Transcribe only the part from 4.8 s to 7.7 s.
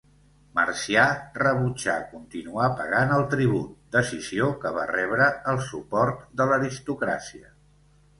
rebre el suport de l'aristocràcia.